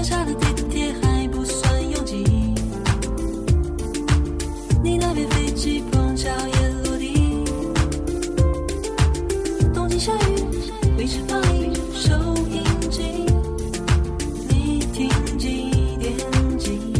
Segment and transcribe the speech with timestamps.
[0.00, 2.24] 留下的地铁还不算拥挤，
[4.82, 7.44] 你那边飞机碰巧也落地。
[9.74, 12.14] 东京下雨，位置放映收
[12.48, 13.26] 音机，
[14.48, 15.06] 你听
[15.36, 16.16] 几点
[16.56, 16.94] 几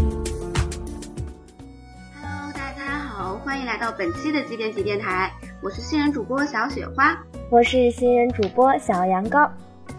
[2.21, 5.33] ？Hello，大家好，欢迎来到本期的几点几电台，
[5.63, 7.19] 我是新人主播小雪花。
[7.49, 9.49] 我是新人主播小羊羔。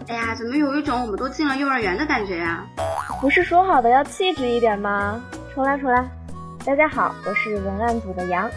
[0.08, 2.66] 哎呀，怎么有一种我们都进了幼儿园的感觉呀、
[3.22, 5.24] 不是说好的要气质一点吗？
[5.54, 6.10] 重来，重来。
[6.66, 8.50] 大家好，我是文案组的杨。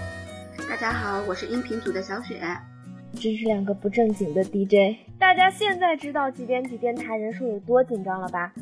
[0.67, 2.41] 大家好，我是音频组的小雪。
[3.13, 4.97] 真是两个不正经的 DJ。
[5.19, 8.55] 大家现在知道几点几电台人数有多紧张了吧？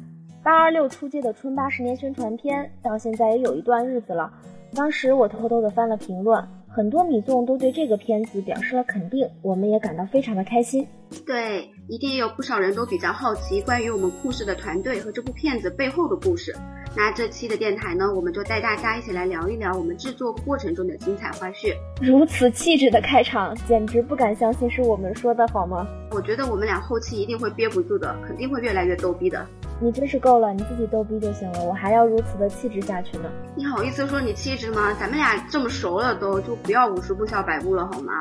[0.43, 4.29] 八二六出街的春八十年宣传片到现在也有一段日子了。
[4.75, 10.85] 当时我偷偷的翻了评论，很多米粽都对这个片子表示了肯定，我们也感到非常的开心。
[11.27, 16.55] 对，一定也有不少人都比较好奇关于我们酷视的团队和这部片子背后的故事。
[16.95, 21.75] 那这期的电台呢，我们就带大家一起来聊一聊我们制作过程中的精彩花絮。
[22.03, 25.87] 如此气质的开场，简直不敢相信是我们说的好吗？
[26.11, 29.47] 我觉得我们俩后期一定会憋不住的，肯定会越来越逗逼的。
[29.81, 33.25] 你真是够了，你自己逗逼就行了，我还要如此的气质下去呢。
[33.57, 34.93] 你好意思说你气质吗？
[35.01, 38.13] 咱们俩这么熟了都，就不要五十步笑百步了好吗？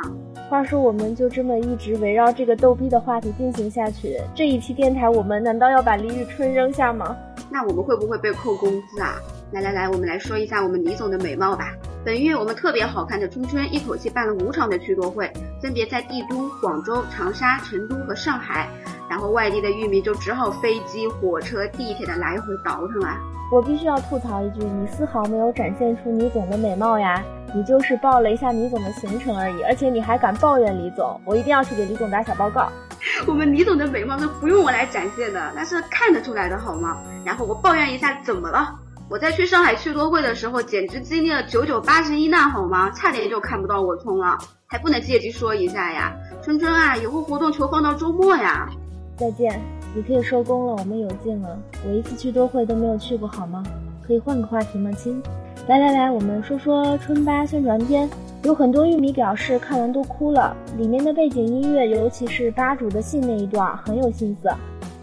[0.50, 7.16] 话说，我们就这么一直围绕这个逗逼的话题进行下去，这一期电台我们难道要把李宇春扔下吗？
[7.52, 9.22] 那我们会不会被扣工资啊？
[9.52, 11.74] 来来来，我们来说一下我们李总的美貌吧。
[12.04, 18.68] 本月我们特别好看的春春一口气办了五场的祛痘会，分别在帝都、广州、长沙、成都和上海。
[19.08, 23.20] 然后外地的玉米就只好飞机、火车、地铁的来回倒腾啊。
[23.52, 27.22] 我必须要吐槽一句，你丝毫没有展现出倪总的美貌呀，
[27.54, 32.72] 你就是报了一下倪总的行程而已，而且你还敢抱怨李总，我一定要去给李总打小报告。
[33.28, 36.98] 我们李总的美貌是不用我来展现的，那是看得出来的好吗？
[37.26, 38.74] 然后我抱怨一下，怎么了？
[39.10, 42.90] 我在去上海去多会的时候，简直经历了九九八十一难，好吗？
[42.92, 46.16] 差点就看不到我通了，还不能借机说一下呀？
[46.42, 48.70] 春春啊，以后活动求放到周末呀。
[49.18, 49.62] 再见，
[49.94, 51.58] 你可以收工了，我们有劲了。
[51.86, 53.64] 我一次去多会都没有去过，好吗？
[54.08, 55.22] 可以换个话题吗，亲？
[55.68, 58.10] 来来来，我们说说春八宣传片。
[58.44, 64.50] 有很多玉米表示看完都哭了，里面的背景音乐，尤其是吧主的信那一段很有心思。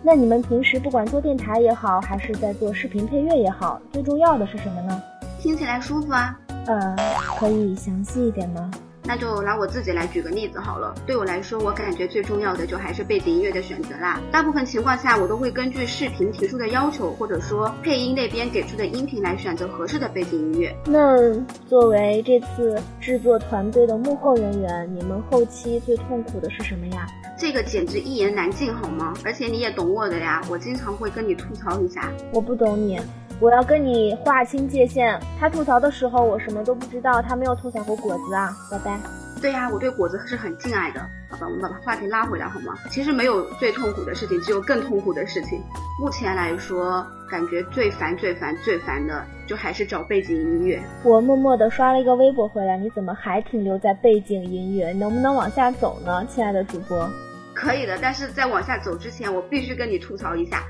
[0.03, 5.03] 那你们平时不管做电台也好，还是在做视频配乐也好，最重要的是什么呢？
[5.39, 6.37] 听起来舒服啊。
[6.67, 6.97] 呃，
[7.39, 8.69] 可以详细一点吗？
[9.09, 10.95] 那就拿我自己来举个例子好了。
[11.07, 14.21] 对我来说，我感觉最重要的就还是背景音乐的选择啦。
[14.31, 20.77] 大部分情况下，我都会根据视频提出的要求，或者说配音那边给出的音频来选择合适的背景音乐。
[20.85, 21.35] 那
[21.67, 27.07] 作为这次制作团队的幕后人员，你们后期最痛苦的是什么呀？
[27.39, 29.15] 这个简直一言难尽，好吗？
[29.25, 32.13] 而且你也懂我的呀，我经常会跟你吐槽一下。
[32.31, 33.01] 我不懂你。
[33.41, 35.19] 我要跟你划清界限。
[35.39, 37.23] 他吐槽的时候，我什么都不知道。
[37.23, 38.99] 他没有吐槽过果子啊，拜拜。
[39.41, 41.01] 对呀、我对果子是很敬爱的。
[41.31, 42.75] 好吧，我们把话题拉回来好吗？
[42.91, 45.63] 其实没有最痛苦的事情，只有更痛苦的事情。
[46.01, 50.83] 目前来说，感觉最烦、最烦、最烦的，就还是找背景音乐。
[51.05, 54.93] 我默默的刷了一个微博回来，你怎么还停留在背景音乐？
[54.93, 57.09] 能不能往下走呢，亲爱的主播？
[57.55, 60.65] 可以的，但是在往下走之前，我必须跟你吐槽一下，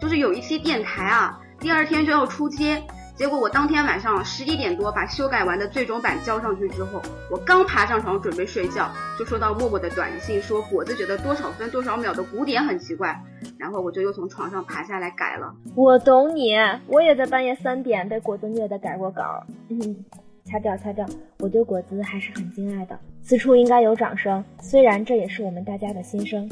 [0.00, 2.82] 就是有一期电台啊，第二天就要出街，
[3.16, 13.18] 结果我当天晚上十一点多把修改完的最终版交上去之后，我刚爬上床准备睡觉，就收到默默的短信说果子觉得多少分多少秒的鼓点很奇怪，
[13.56, 15.54] 然后我就又从床上爬下来改了。
[15.74, 16.52] 我懂你，
[16.86, 19.42] 我也在半夜三点被果子虐的改过稿。
[19.70, 20.04] 嗯，
[20.44, 21.06] 掐掉掐掉，
[21.38, 22.98] 我对果子还是很敬爱的。
[23.22, 26.46] 此处应该有掌声，虽然这也是我们大家的心声。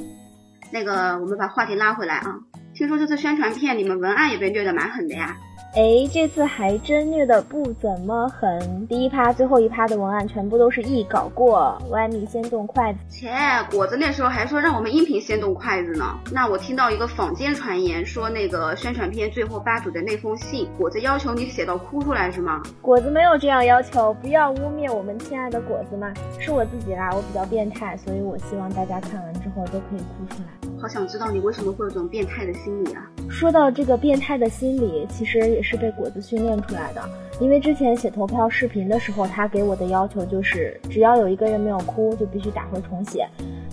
[0.72, 2.34] 那个，我们把话题拉回来啊，
[2.74, 5.36] 听说这次宣传片你们文案也被虐得蛮狠的呀。
[5.74, 8.86] 哎，这次还真虐的不怎么狠。
[8.88, 12.98] 第一趴、最后一趴的文案全部都是一稿过，歪米先动筷子。
[13.08, 13.30] 切，
[13.70, 16.18] 果子那时候还说让我们音频先动筷子呢。
[16.30, 22.62] 那我听到一个坊间传言说，那个宣传片最后吧主的那封信，果子要求你写到哭出来是吗？
[22.82, 26.12] 果子没有这样要求，不要污蔑我们亲爱的果子嘛。
[26.38, 30.71] 是我自己啦，我比较变态，所以我希望大家看完之后都可以哭出来。
[30.82, 33.06] 好想知道你为什么会有这种变态的心理啊？
[33.30, 37.00] 说到这个变态的心理，其实也是被果子训练出来的。
[37.38, 43.24] 因为之前写投票视频的时候，他给我的要求就是，只要有一个人没有哭，就必须打回重写。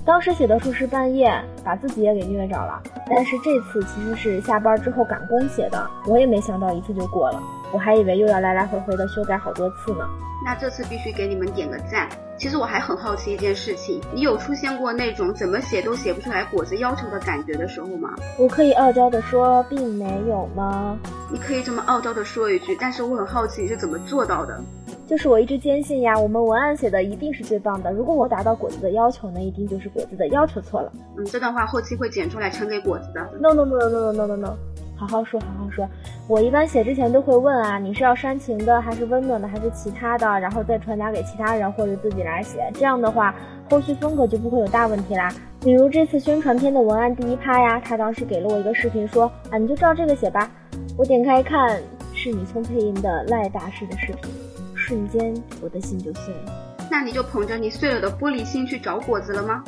[0.06, 1.34] 当时写的时候是半夜，
[1.64, 2.80] 把自己也给虐着了。
[3.08, 10.08] 但是这次其实是下班之后赶工写的，我也没想到一次就过了，我还以为又要来来回回的修改好多次呢。
[10.44, 12.08] 那这次必须给你们点个赞。
[12.38, 18.16] 其实我还很好奇一件事情，你有出现过那种怎么写都写不出来果子要求的感觉的时候吗？
[18.38, 20.98] 我可以傲娇的说，并没有吗？
[21.30, 24.58] 你可以这么傲娇的说一句，但是我很好奇你是怎么做到的。
[25.06, 27.92] 就是我一直坚信呀，我们文案写的一定是最棒的。
[27.92, 30.90] 如果我达到果子的要求，呢一定就是果子的要求错了。
[31.18, 33.20] 嗯，这段话后期会剪出来呈给果子的。
[33.42, 34.58] No no no no no no no no，
[35.00, 35.88] 好好说，好好说。
[36.28, 42.70] 我一般写之前都会问啊，你是要煽情的，还是温暖的，还是其他的，然后再传达给其他人或者自己来写。
[42.74, 43.34] 这样的话，
[43.70, 45.34] 后续风格就不会有大问题啦。
[45.62, 50.52] 比如这次宣传片的文案第一趴呀，他当时给了我一个视频说啊，你就照这个写吧。
[50.98, 51.82] 我点开一看，
[52.14, 54.30] 是你聪配音的赖大师的视频，
[54.76, 56.52] 瞬间我的心就碎了。
[56.92, 59.64] 那你就捧着你碎了的玻璃心去找果子了吗？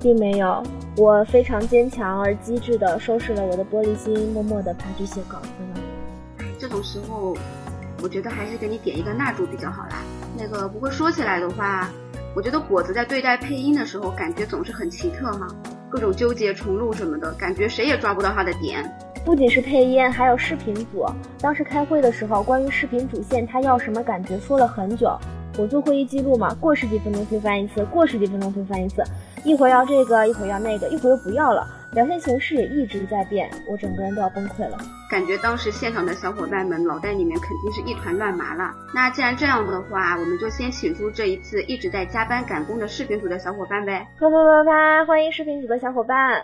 [0.00, 0.62] 并没有，
[0.96, 6.46] 我非常坚强而机智地收拾了我的玻璃心，默默地爬去写稿子了。
[6.58, 7.36] 这种时候，
[8.02, 10.02] 我觉得还是给你点一个蜡烛比较好啦。
[10.38, 11.90] 那个，不过说起来的话，
[12.34, 15.46] 我觉得果子在对待配音的时候，感觉总是很奇特哈，
[15.90, 18.90] 各种纠结重录什么的，感觉谁也抓不到他的点。
[19.22, 21.04] 不仅是配音，还有视频组。
[21.40, 25.14] 当时开会的时候，关于视频主线他要什么感觉说了很久。
[25.58, 29.02] 我做会议记录嘛，过十几分钟推翻一次，过十几分钟推翻一次，
[29.44, 34.78] 一会儿要这个，一会儿要那个，一会儿又不要了，聊天形式也一直在变，我整个人都要崩溃了。
[35.10, 38.70] 感觉当时现场的小伙伴们脑袋里面肯定是一团乱麻了。
[38.94, 44.06] 那既然这样的话，我们就先请出这一次一直在加班赶工的视频组的小伙伴呗。
[44.18, 45.04] 啪啪啪啪！
[45.06, 46.40] 欢迎视频组的小伙伴。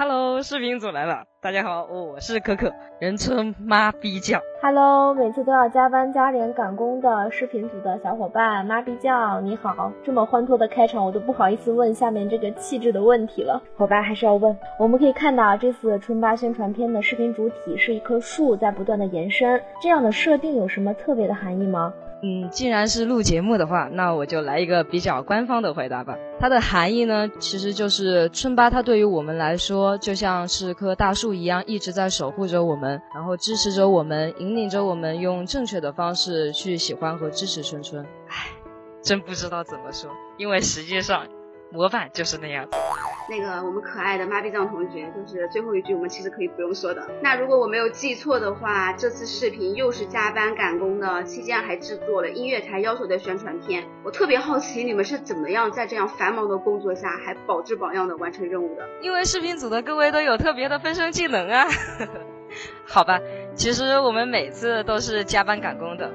[0.00, 4.40] Hello，视频组来了，大家好，我是可可，人称妈逼酱。
[4.62, 9.92] Hello，每次都要加班加点赶工的视频组的小伙伴，妈逼酱你好！
[10.02, 13.62] 这么欢脱的开场，我都不好意思问下面这个气质的问题了。
[13.76, 14.56] 好吧，还是要问。
[14.78, 21.92] 我们可以看到，这次春八宣传片的视频主体是一棵树在不断的延伸，这样的设定有什么特别的含义吗？
[22.22, 26.14] 嗯，既然是录节目的话，那我就来一个比较官方的回答吧。
[26.38, 38.04] 它的含义呢，其实就是春八，它对于我们来说，就像是棵大树一样，一直在守护着我们，然后支持着我们，引领着我们，用正确的方式去喜欢和支持春春。
[38.28, 38.48] 唉，
[39.02, 41.26] 真不知道怎么说，因为实际上
[41.72, 42.76] 模板就是那样子。
[43.30, 47.08] 那个我们可爱的妈逼酱同学，就是最后一句我们其实可以不用说的。
[47.22, 53.84] 那如果我没有记错的话，这次视频又是加班赶工的，期间还制作了音乐台要求的宣传片。
[54.02, 58.84] 我特别好奇你们是怎么样在这样繁忙的工作下还保质保量的完成任务的？
[59.00, 61.68] 因为视频组的各位都有特别的分身技能啊。
[62.84, 63.20] 好吧，
[63.54, 66.10] 其实我们每次都是加班赶工的，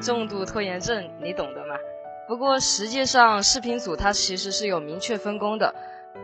[0.00, 1.74] 重度拖延症，你懂的嘛。
[2.26, 5.74] 不过实际上，视频组它其实是有明确分工的。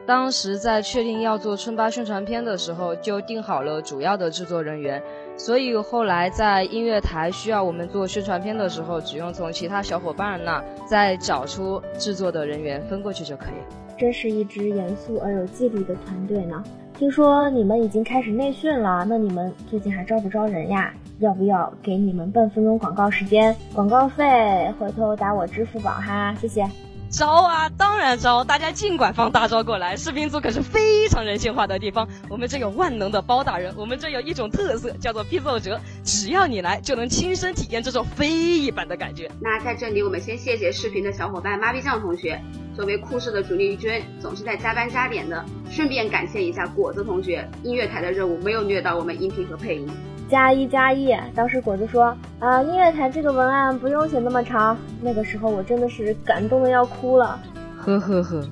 [0.06, 5.02] 当时在确定要做春八宣传片的时候，就定好了主要的制作人员，
[5.37, 13.96] 所以后来在音乐台需要我们做宣传片的时候，只用从其他小伙伴那再找出制作的人员分过去就可以了。
[13.96, 16.62] 真是一支严肃而有纪律的团队呢。
[16.99, 20.93] 听说你们已经开始内训了，那你们最近还招不招人呀？
[21.20, 23.56] 要不要给你们半分钟广告时间？
[23.73, 26.69] 广告费回头打我支付宝哈，谢谢。
[27.16, 28.43] 招啊，当然招！
[28.43, 29.96] 大家尽管放大招过来。
[29.96, 39.31] 视频组可是非常人性化的地方，我们这有万能的包大人，我们这有一种特色叫做批奏折，只要你来，就能亲身体验这种非一般的感觉。
[39.40, 42.40] 那在这里，我们先谢谢视频的小伙伴妈逼酱同学，
[42.75, 45.44] 作为酷视的主力军，总是在加班加点的。
[45.70, 49.88] 顺便感谢一下果子同学，音乐台的任务没有虐到我们音频和配音。
[50.35, 52.07] 加一加一，当时果子说
[52.41, 54.76] 啊，音乐台这个文案不用写那么长。
[55.00, 57.41] 那个时候我真的是感动的要哭了。
[57.79, 58.45] 呵呵呵，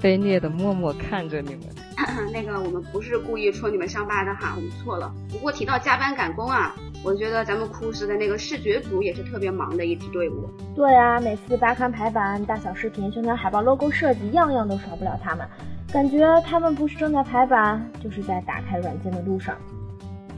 [0.00, 1.62] 卑劣的默默看着你们。
[2.32, 5.12] 那个我们不是故意戳你们伤疤的哈，我们错了。
[5.28, 6.72] 不过提到加班赶工啊，
[7.02, 10.48] 我觉得咱们酷视的那个视觉组也是特别忙的一支队伍。
[10.76, 15.44] 对啊，每次八刊排版、大小视频、宣传海报、logo 设计，样样都少不了他们。
[15.92, 19.56] 感觉他们不是正在排版，就是在打开软件的路上。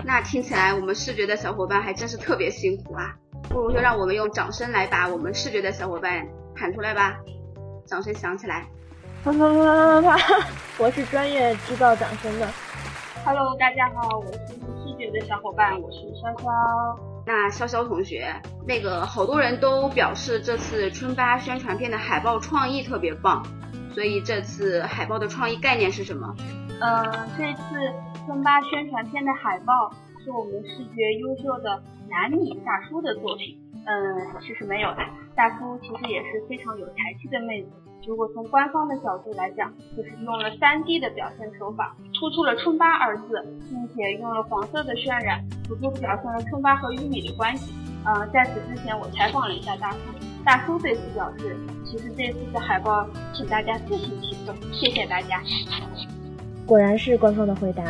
[0.05, 3.15] 那听起来我们视觉的小伙伴还真是特别辛苦啊！
[3.49, 7.17] 不如就让我们用掌声来把我们视觉的小伙伴喊出来吧，
[7.87, 8.67] 掌声响起来！
[9.25, 10.47] 啪啪啪啪啪啪！
[10.79, 12.49] 我是专业制造掌声的。
[13.25, 16.97] Hello，大家好，我是视觉的小伙伴，我是潇潇。
[17.27, 18.33] 那潇潇同学，
[18.65, 23.45] 那个好多人都表示这次春八宣传片的海报创意特别棒，
[23.93, 26.33] 所以这次海报的创意概念是什么？
[26.81, 27.93] 呃，这次
[28.27, 29.91] 春八宣传片的海报
[30.23, 31.81] 是我们视觉优秀的
[32.11, 33.57] 南米大叔的作品。
[33.87, 34.99] 嗯，其实没有的，
[35.37, 37.71] 大叔其实也是非常有才气的妹子。
[38.05, 47.73] 如果从官方的角度来讲，就是用了 3D 的表现手法，突出了“春八”二字，并且用了黄色的渲染，辅助表现了春八和玉米的关系。
[48.05, 49.99] 呃，在此之前，我采访了一下大叔，
[50.45, 55.41] 大叔对此表示，其实这次的海报请大家自行体会，谢谢大家。
[56.67, 57.85] 果然是官方的回答，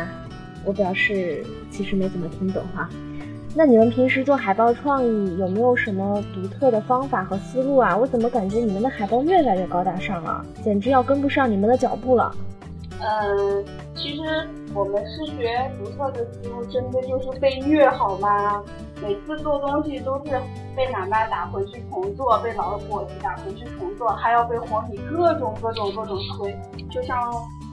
[0.67, 2.87] 我表示其实没怎么听懂哈。
[3.55, 7.97] 那你们平时做海报创意有没有什么独特的方法和思路啊？
[7.97, 12.31] 我怎么感觉你们的海报越来越高大上了，简直要跟不上你们的脚步了。
[12.99, 14.21] 嗯，其实
[14.73, 18.61] 我们视觉独特的思路真的就是被虐好吗？
[19.01, 20.31] 每次做东西都是
[20.75, 26.55] 被奶妈打回去重做，被老伙计打回去重做，还要被黄米各种各种各种推。
[26.89, 27.17] 就像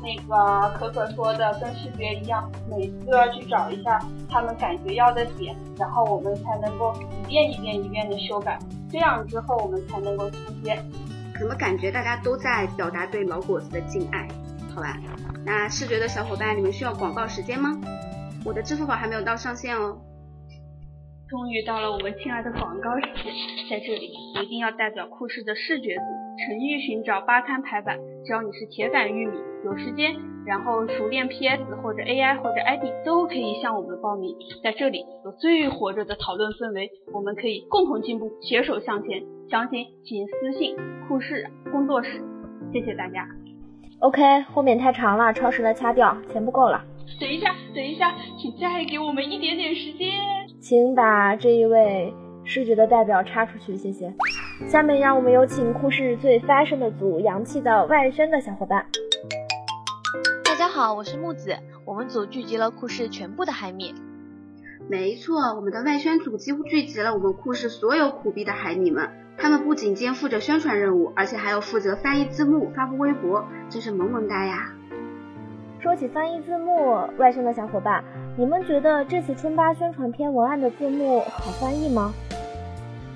[0.04, 3.98] 那个可可说的，跟视觉一样，每次都要去找一下
[4.30, 6.94] 他们感觉要的点，然后我们才能够
[7.24, 8.58] 一遍一遍一遍的修改，
[8.90, 10.78] 这样之后我们才能够出街。
[11.38, 14.28] 怎么感觉大家都在表达对老果子的敬爱？
[14.74, 14.98] 好吧，
[15.46, 17.70] 那视觉的小伙伴，你们需要广告时间吗？
[18.44, 19.96] 我的支付宝还没有到上线哦。
[21.26, 23.32] 终于到了我们亲爱的广告时间，
[23.70, 26.02] 在这里一定要代表酷视的视觉组
[26.44, 27.98] 诚意寻找八摊排版。
[28.24, 30.16] 只要你是铁杆玉米，有时间，
[30.46, 34.34] 然后熟练 PS 或者 AI 或者 ID 都可以向我们报名。
[34.62, 39.22] 在这里有最活着的讨论氛围，我们可以共同进步，携手向前。
[39.50, 40.74] 详情请私信
[41.06, 42.22] 酷视工作室。
[42.72, 43.28] 谢谢大家。
[43.98, 46.82] OK，后面太长了，超时了掐掉，钱不够了。
[47.20, 50.08] 等一下，等一下，请再给我们一点点时间。
[50.60, 52.10] 请把这一位
[52.42, 54.10] 视觉的代表插出去，谢谢。
[54.70, 58.86] 下面让我们有请酷视最 fashion 的组，洋气的外宣的小伙伴。
[60.44, 63.92] 大家好，我是木子，我们组聚集了酷视全部的海米。
[64.88, 69.10] 没错，我们的外宣组几乎聚集了我们酷视所有苦逼的海米们。
[69.36, 74.72] 他们不仅肩负着宣传任务，而且还要负责翻译字幕、发布微博，真是萌萌哒呀！
[75.80, 78.04] 说起翻译字幕，外宣的小伙伴，
[78.38, 82.14] 你们觉得这次春八宣传片文案的字幕好翻译吗？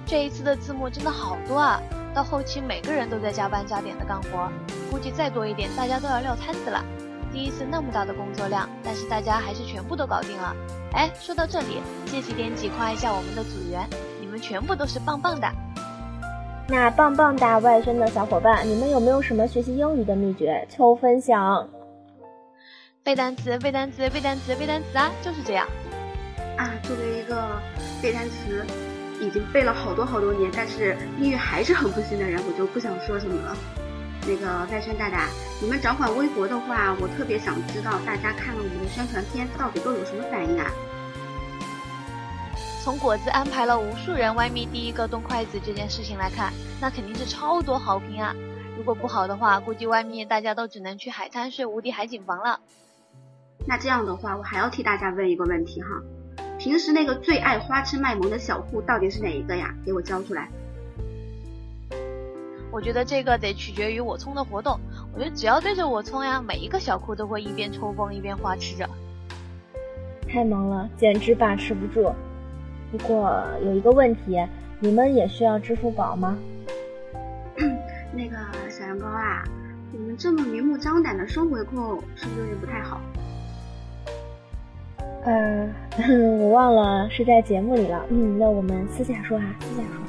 [0.08, 1.78] 这一次的字幕真的好多啊！
[2.14, 4.50] 到后期每个人都在加班加点的干活，
[4.90, 6.82] 估计再多一点，大家都要撂摊子了。
[7.30, 10.56] 第一次那么大的工作量，但是大家还是全部都搞定了。
[10.94, 13.86] 哎，说到这里，借几点几夸一下我们的组员，
[14.18, 15.46] 你们全部都是棒棒的。
[16.66, 20.66] 那棒棒哒外宣的小伙伴，你们有没有什么学习英语的秘诀？
[20.70, 21.68] 求分享。
[23.02, 25.66] 背单词，背单词，背单词，背单词啊，就是这样。
[26.56, 27.60] 啊，作为一个
[28.02, 28.64] 背单词
[29.20, 33.56] 已经背了好多好多年，但是英语还是很不行的人，我就不想说什么了。
[34.26, 35.28] 那个外宣大大，
[35.60, 40.70] 你们掌管微博的话，我特别想知道大家看了我们的宣传片到底都有什么反应啊？
[42.84, 48.34] 从果子安排了无数人歪咪第一个动筷子这件事情来看，那肯定是超多好评啊！
[48.76, 52.60] 如果不好的话，估计歪咪大家都只能去海滩睡无敌海景房了。
[53.66, 55.88] 那这样的话，我还要替大家问一个问题哈，
[56.58, 59.72] 平时那个最爱花痴卖萌的小户到底是哪一个呀？
[59.86, 60.48] 给我交出来。
[62.70, 64.78] 我觉得这个得取决于我充的活动。
[65.14, 68.88] 我觉得只要对着我充呀，每一个小库都会一边抽风一边花痴着。
[70.28, 72.12] 太萌了，简直把持不住。
[72.90, 74.44] 不过有一个问题，
[74.80, 76.36] 你们也需要支付宝吗？
[78.12, 78.36] 那个
[78.68, 79.44] 小羊羔啊，
[79.92, 83.00] 你们这么明目张胆的收回扣，是不是有点不太好？
[85.28, 85.68] 呃，
[86.40, 88.02] 我忘了是在节目里了。
[88.08, 90.00] 嗯，那我们私下说啊，私下说。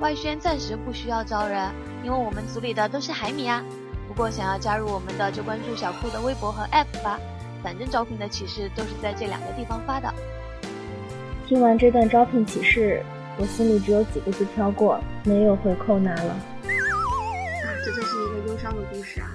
[0.00, 1.70] 外宣暂时不需要招人，
[2.02, 3.62] 因为我们组里的都是海米啊。
[4.08, 7.20] 不过想要加入我们的，就关注小酷的微博和 App 吧。
[7.62, 10.12] 反正招聘的启事都是在这两个地方发的。
[11.46, 13.00] 听完这段招聘启事，
[13.36, 16.32] 我心里只有几个字飘过：没有回扣拿了。
[16.32, 19.30] 啊，这真是一个忧伤的故事啊！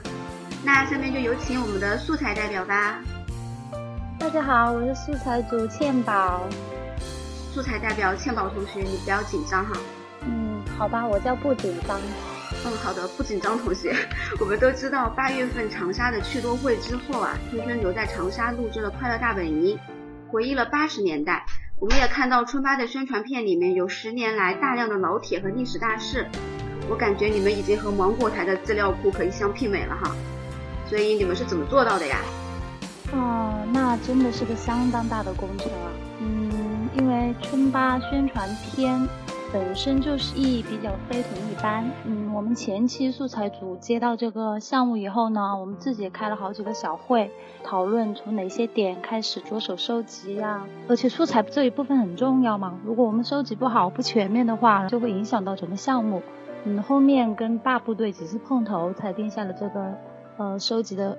[0.62, 3.00] 那下面就有请我们的素材代表吧。
[4.34, 6.42] 大家好，我是素材组倩宝。
[7.54, 9.74] 素材代表倩宝同学，你不要紧张哈。
[10.22, 12.00] 嗯，好吧，我叫不紧张。
[12.66, 13.96] 嗯，好的，不紧张，同学。
[14.42, 19.78] 我们都知道，八月份长沙的趣多会之后啊，春春留在长沙录制了《快乐大本营》，
[20.32, 21.46] 回忆了八十年代。
[21.80, 26.26] 我们也看到春八的宣传片里面有十年来大量的老铁和历史大事，
[26.90, 30.12] 我感觉你们已经和芒果台的资料库可以相媲美了哈。
[30.90, 32.18] 所以你们是怎么做到的呀？
[33.14, 35.92] 哦，那真的是个相当大的工程啊。
[36.20, 39.08] 嗯，因为春八宣传片
[39.52, 41.86] 本身就是意义比较非同一般。
[42.06, 47.30] 嗯，我们前期素材组接到这个项目以后呢，我们自己也开了好几个小会，
[47.64, 56.24] 讨论从哪些点开始着手收集呀、而且素材这一部分很重要嘛，如果我们收集不好、不全面的话，就会影响到整个项目。
[56.66, 59.94] 嗯，后面跟大部队几次碰头，才定下了这个
[60.38, 61.16] 呃收集的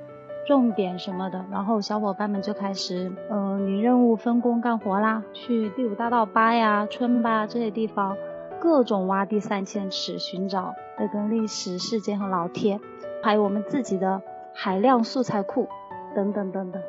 [0.46, 1.44] 重点什么的。
[1.50, 8.16] 然后小伙伴们就开始呃领任务、分工干活啦，去第五大道八呀、村吧这些地方，
[8.60, 12.78] 各种挖地三千尺，寻找那个历史事件和老贴，
[13.22, 14.20] 还有我们自己的
[14.54, 15.68] 海量素材库
[16.14, 16.82] 等等等等。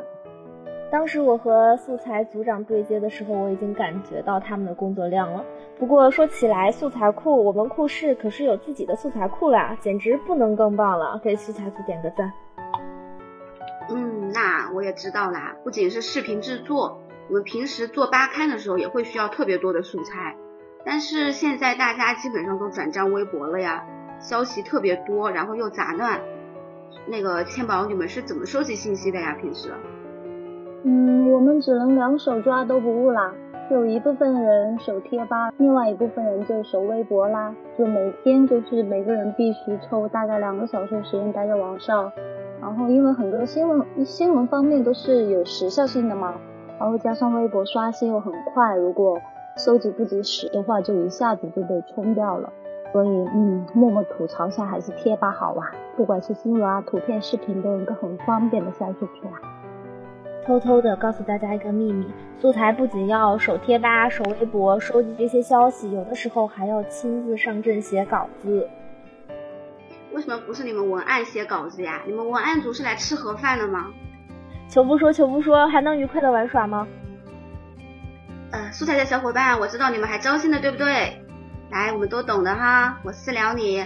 [0.91, 5.43] 当时我和素材组长对接的时候，我已经感觉到他们的工作量了。
[5.77, 12.31] 不过说起来，素材库我们库室可是有自己的素材库啦，简直不能更棒了，给素材组点个赞。
[14.73, 20.35] 我也知道啦，不仅是视频制作，我们平时做八刊的时候也会需要特别多的素材。
[20.85, 23.83] 但是现在大家基本上都转战微博了呀，
[24.19, 26.21] 消息特别多，然后又杂乱。
[27.07, 29.35] 那个千宝，你们是怎么收集信息的呀？
[29.41, 29.73] 平时？
[30.83, 33.33] 嗯，我们只能两手抓都不误啦。
[33.71, 37.55] 有一部分人守贴吧，另外一部分人就守微博啦。
[37.75, 42.11] 就每天就是每个人必须抽大概两个小时的时间待在网上。
[42.65, 46.33] 然后因为很多新闻新闻方面都是有时效性的嘛，
[46.79, 49.19] 然后加上微博刷新又很快，如果
[49.55, 52.51] 收集不及时的话，就一下子就被冲掉了。
[52.91, 59.37] 所以嗯，默默吐槽下还是贴吧好啊，不管是新闻啊、图片、视频，都有一个很方便的下去贴啊。
[60.43, 62.07] 偷偷的告诉大家一个秘密：
[62.39, 68.67] 素材不仅要守贴吧、守微博、收集这些消息，有的时候还要亲自上阵写稿子。
[70.15, 72.01] 为什么不是你们文案写稿子呀？
[72.07, 73.87] 你们文案组是来吃盒饭的吗？
[74.69, 76.87] 求不说，求不说，还能愉快的玩耍吗？
[78.51, 81.21] 呃，素材的小伙伴，我知道你们还招新的，对不对？
[81.69, 83.85] 来，我们都懂的哈，我私聊你。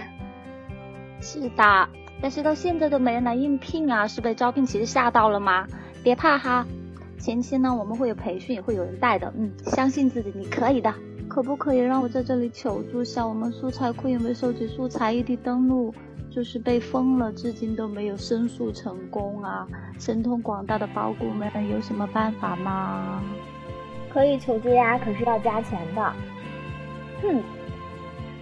[1.20, 1.88] 是的，
[2.22, 5.66] 但是到现在都没人来应聘啊，是被招聘歧视吓到了吗？
[6.04, 6.64] 别怕哈，
[7.18, 9.34] 前期呢我们会有培训，也会有人带的。
[9.36, 10.94] 嗯，相信自己，你可以的。
[11.28, 13.26] 可不可以让我在这里求助下？
[13.26, 15.92] 我们素材库有没有收集素材异地登录
[16.30, 19.66] 就是被封了，至今都没有申诉成功啊！
[19.98, 23.20] 神通广大的包谷们有什么办法吗？
[24.12, 26.12] 可以求助呀，可是要加钱的。
[27.20, 27.42] 哼，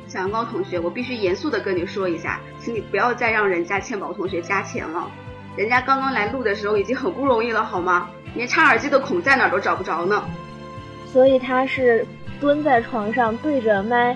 [0.06, 5.10] 小羊羔同学，我必须严肃的跟你说一下，请你不要再让人家倩宝同学加钱了。
[5.56, 8.10] 人家刚刚来录的时候已经很不容易了，好吗？
[8.34, 10.22] 连插耳机的孔在哪儿都找不着呢。
[11.06, 12.06] 所以他是
[12.38, 14.14] 蹲在床上对着麦，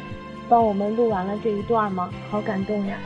[0.48, 2.10] 帮我们录完了这一段吗？
[2.30, 2.98] 好感动呀！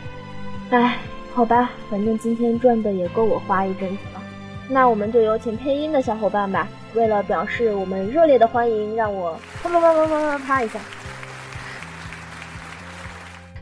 [0.71, 0.99] 哎，
[1.33, 4.23] 好吧，反正今天赚的也够我花一阵子了。
[4.69, 6.67] 那我们就有请配音的小伙伴吧。
[6.95, 10.81] 为了表示我们热烈的欢迎，让我啪啪啪啪啪啪啪一下。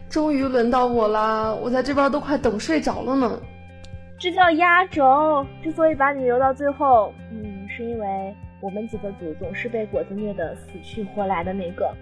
[0.09, 1.53] 终于轮到我啦！
[1.53, 3.38] 我在这边都快等睡着了呢。
[4.19, 5.45] 这叫压轴。
[5.62, 11.93] 之所以把你留到最后，嗯，是因为我们几个组总是被果子虐的死去活来的那个。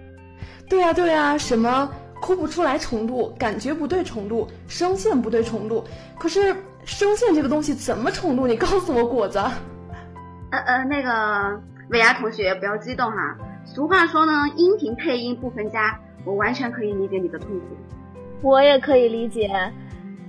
[0.69, 1.91] 对呀对呀，什么
[2.23, 5.83] 哭不出来程度，感觉不对程度，声线不对程度。
[6.17, 6.55] 可是
[6.85, 8.47] 声线这个东西怎么程度？
[8.47, 9.39] 你告诉我，果子。
[10.49, 11.59] 呃呃，那个
[11.89, 13.37] 伟牙同学不要激动哈。
[13.65, 15.99] 俗话说呢，音频配音不分家。
[16.23, 17.65] 我完全可以理解你的痛苦。
[18.41, 19.49] 我也可以理解。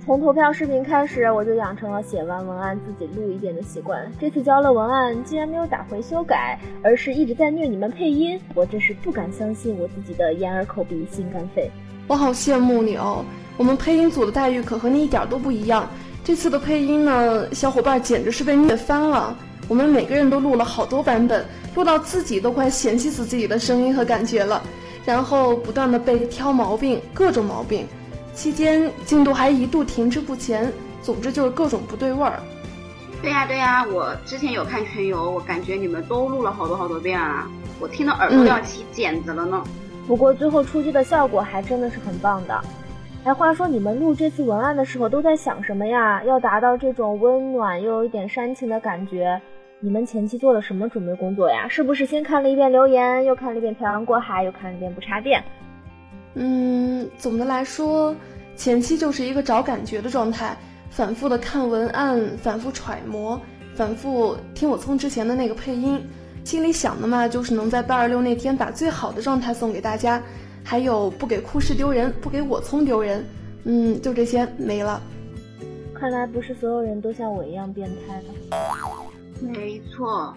[0.05, 4.11] 从投票视频开始，我就养成了写完文案自己录一遍的习惯。
[4.19, 11.71] 这次交了文案，竟然没有打回修改，而是一直在虐你们配音，我真是不敢相信我自己的眼耳口鼻心肝肺。
[12.07, 13.25] 我好羡慕你哦！
[13.57, 15.89] 我们配音组的待遇可和你一点都不一样。
[16.23, 19.35] 这次的配音呢，小伙伴简直是被虐翻了。
[19.67, 24.61] 我们每个人都录了好多版本，录到自己都快嫌弃死自己的声音和感觉了，
[25.03, 27.87] 然后不断的被挑毛病，各种毛病。
[28.35, 32.39] 期间进度还一度停滞不前，总之就是各种不对味儿。
[33.21, 39.63] 对呀对呀，我之前有看群游，我感觉你们都录了好多好多遍啊，我听的耳朵要起茧子了呢。
[40.07, 42.61] 不过最后出击的效果还真的是很棒的。
[43.23, 46.23] 哎，话说你们录这次文案的时候都在想什么呀？
[46.25, 49.41] 要达到这种温暖又有一点煽情的感觉，
[49.79, 51.67] 你们前期做了什么准备工作呀？
[51.67, 55.43] 是不是先看了一遍留言，又看了一遍漂洋过海，又看了一遍不插电？
[56.35, 58.15] 嗯，总的来说，
[58.55, 60.55] 前期就是一个找感觉的状态，
[60.91, 63.41] 反复的看文案，反复揣摩，
[63.73, 65.99] 反复听我从之前的那个配音，
[66.45, 70.21] 心里想的嘛，就是能在八二六那天把最好的状态送给大家，
[70.63, 73.25] 还有不给库室丢人，不给我聪丢人，
[73.63, 75.01] 嗯，就这些没了。
[75.95, 78.25] 看来不是所有人都像我一样变态的。
[79.41, 80.31] 没错，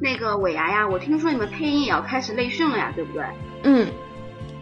[0.00, 3.24] 那个尾牙呀，我听说你们配音也要开始内训了呀，对不对？
[3.64, 3.88] 嗯。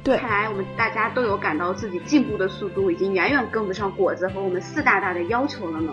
[0.03, 5.93] 对，看来我们大家都有感到自己进步的速度已经远远跟不上果子和我们四大大的要求了呢。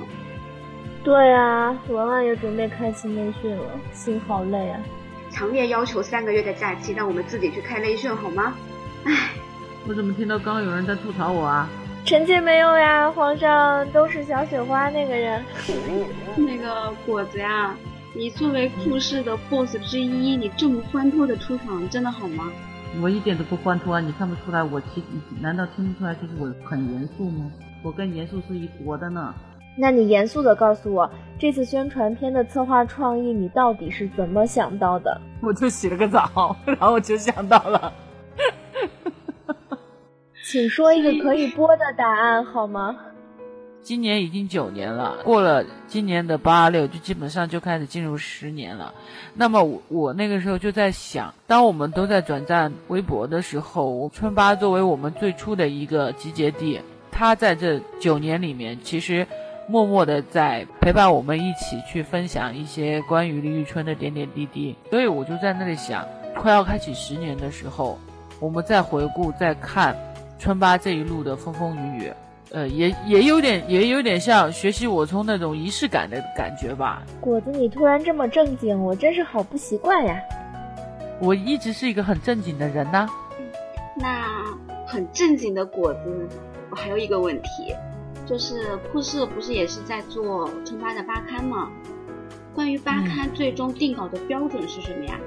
[1.06, 3.64] 对啊，文案也准备开启内训了，
[3.94, 4.80] 心好累啊！
[5.30, 8.56] 强烈要求三个月的假期，让我们自己去开内训好吗？
[9.04, 9.30] 唉，
[9.88, 11.70] 我怎么听到刚刚有人在吐槽我啊？
[12.06, 15.46] 臣妾没有呀，皇上都是小雪花那个人。
[16.36, 17.76] 那个果子呀，
[18.16, 22.52] 你作为库氏的 BOSS 之一，你这么欢脱的出场，真的好吗？
[23.00, 24.00] 我一点都不欢脱啊！
[24.00, 25.04] 你看不出来我其
[25.40, 27.52] 难道听不出来就是我很严肃吗？
[27.84, 29.32] 我跟严肃是一国的呢。
[29.78, 35.20] 那你严肃的告诉我，这次宣传片的策划创意你到底是怎么想到的？
[35.42, 37.92] 我就洗了个澡，然后我就想到了。
[40.44, 42.96] 请说一个可以播的答案好吗？
[43.82, 48.94] 今年已经九年了，过了今年的八六，就基本上就开始进入十年了。
[49.36, 56.80] 那么我我那个时候就在想，当我们都在转战微博的时候，春八作为我们最初的一个集结地，
[57.12, 59.28] 它在这九年里面，其实
[59.68, 64.76] 默默的在陪伴我们一起去分享一些关于李宇春的点点滴滴。
[64.90, 67.98] 所以我就在那里想，快要开启十年的时候，
[68.40, 69.96] 我们再回顾再看
[70.38, 72.14] 春八这一路的风风雨雨。
[72.52, 77.02] 呃，也也有点，也有点像学习我从那种仪式感的感觉吧。
[77.20, 80.18] 果子，你突然这么正经，我真是好不习惯呀。
[81.20, 83.10] 我一直是一个很正经的人呐。
[83.98, 84.44] 那
[84.86, 86.30] 很正经的果子，
[86.70, 87.76] 我还有一个问题，
[88.26, 91.70] 就是库氏不是也是在做春发的八刊吗？
[92.54, 95.20] 关于八刊最终定稿的标准是什么呀？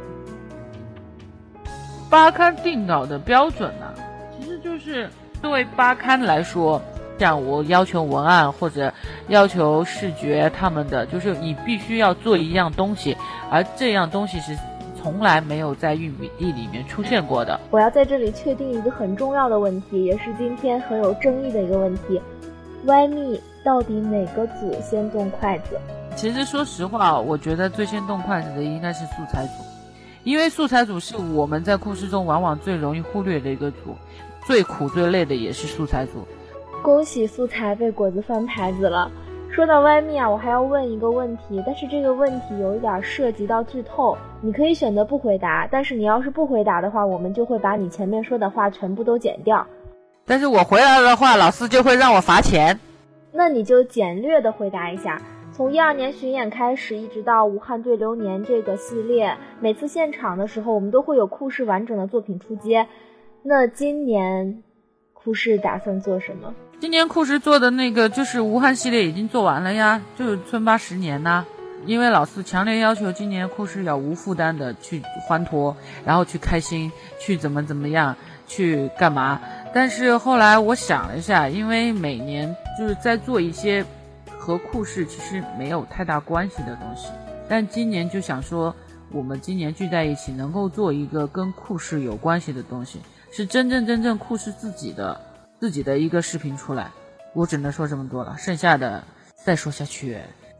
[2.10, 3.94] 八刊定稿的标准呢，
[4.36, 5.08] 其实就是
[5.40, 6.80] 作为八刊来说。
[7.18, 8.94] 像我要求文案或者
[9.26, 13.16] 要求视觉，他们的就是你必须要做一样东西，
[13.50, 14.56] 而这样东西是
[14.96, 17.58] 从来没有在玉米地里面出现过的。
[17.72, 22.22] 我要在这里确定一个很重要的问题，也是今天很有争议的一个问题：
[22.86, 25.78] 歪蜜到底哪个组先动筷子？
[26.16, 29.62] 其实说实话，我觉得最先动筷子的应该是素材组，
[30.24, 33.94] 因为素材组是我们在故事中往往最容易忽略的一个组，
[34.46, 36.26] 最苦最累的也是素材组。
[36.82, 39.10] 恭喜素材被果子翻牌子了。
[39.50, 49.66] 说到歪蜜啊，我还要问一个问题，但是这个问题有一点涉及到剧透，你可以选择不回答，但是你要是不回答的话，我们就会把你前面说的话全部都剪掉。
[50.28, 52.78] 但是我回来的话，老师就会让我罚钱。
[53.32, 62.86] 那你就简略的回答一下，从一二年巡演开始，一直到武汉对流年这个系列，每次现场的时候，我们都会有酷视完整的作品出街。
[63.42, 64.62] 那今年
[65.14, 66.54] 酷视打算做什么？
[66.78, 71.46] 今年酷视做的那个就是武汉系列已经做完了呀，就是村八十年呐。
[71.86, 78.16] 因为老四强烈要求今年酷视要无负担的去欢脱，然后去开心，去怎么怎么样，
[78.48, 79.40] 去干嘛。
[79.74, 83.84] 但是后来我想了一下，因为每年就是在做一些
[84.38, 87.08] 和酷视其实没有太大关系的东西，
[87.48, 88.74] 但今年就想说，
[89.12, 93.00] 我们今年聚在一起，能够做一个跟酷视有关系的东西，
[93.30, 95.20] 是真正真正酷视自己的。
[95.60, 96.92] 自己的一个视频出来，
[97.34, 99.02] 我只能说这么多了，剩下的
[99.34, 100.16] 再说下去，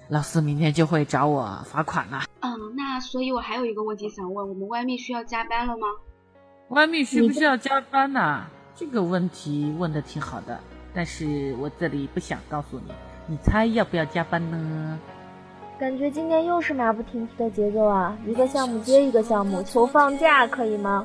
[0.08, 2.24] 老四明天就会找我罚款了。
[2.40, 5.86] 嗯，那所以我还有一个问题想问，我们外蜜需要加班了吗？
[6.70, 8.46] 外蜜需不需要加班呢？
[8.78, 10.60] 这个问题问的挺好的，
[10.94, 12.92] 但是我这里不想告诉你，
[13.26, 14.96] 你猜要不要加班呢？
[15.80, 21.04] 感觉今天又是马不停蹄的节奏啊，一个项目接一个项目，求放假可以吗？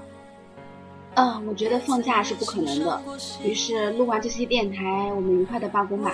[1.15, 3.01] 啊，我觉得放假是不可能的。
[3.43, 6.11] 于是录完这期电台，我们愉快的罢工吧。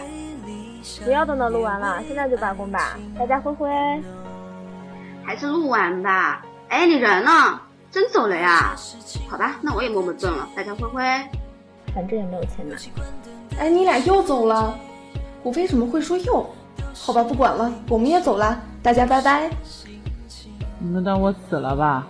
[1.04, 2.98] 不要等到录完了，现在就罢工吧。
[3.18, 3.70] 大家挥挥。
[5.26, 6.46] 还是录完吧。
[6.70, 7.60] 哎，你人呢？
[7.92, 8.76] 真走了呀？
[9.28, 10.48] 好吧，那我也默默挣了。
[10.56, 11.04] 大家挥挥。
[11.94, 12.76] 反正也没有钱拿。
[13.58, 14.78] 哎，你俩又走了？
[15.44, 16.46] 我为什么会说又？
[16.94, 18.62] 好吧，不管了，我们也走了。
[18.82, 19.50] 大家拜拜。
[20.80, 22.08] 你们当我死了吧？